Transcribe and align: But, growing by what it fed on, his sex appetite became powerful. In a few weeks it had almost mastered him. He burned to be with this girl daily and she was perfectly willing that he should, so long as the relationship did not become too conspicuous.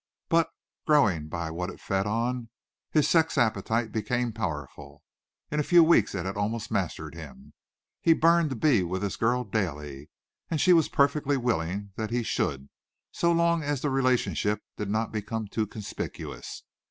But, 0.29 0.49
growing 0.87 1.27
by 1.27 1.51
what 1.51 1.69
it 1.69 1.79
fed 1.79 2.07
on, 2.07 2.49
his 2.89 3.07
sex 3.07 3.37
appetite 3.37 3.91
became 3.91 4.31
powerful. 4.31 5.03
In 5.51 5.59
a 5.59 5.63
few 5.63 5.83
weeks 5.83 6.15
it 6.15 6.25
had 6.25 6.35
almost 6.35 6.71
mastered 6.71 7.13
him. 7.13 7.53
He 8.01 8.13
burned 8.13 8.49
to 8.49 8.55
be 8.55 8.81
with 8.81 9.03
this 9.03 9.15
girl 9.15 9.43
daily 9.43 10.09
and 10.49 10.59
she 10.59 10.73
was 10.73 10.89
perfectly 10.89 11.37
willing 11.37 11.91
that 11.97 12.09
he 12.09 12.23
should, 12.23 12.69
so 13.11 13.31
long 13.31 13.61
as 13.61 13.81
the 13.83 13.91
relationship 13.91 14.63
did 14.75 14.89
not 14.89 15.11
become 15.11 15.45
too 15.47 15.67
conspicuous. 15.67 16.63